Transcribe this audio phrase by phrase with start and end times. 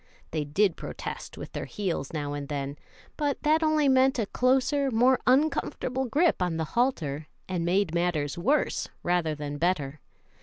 [0.31, 2.79] They did protest with their heels now and then,
[3.17, 8.35] but that only meant a closer, more uncomfortable grip on the halter, and made matters
[8.35, 9.99] rather worse than better.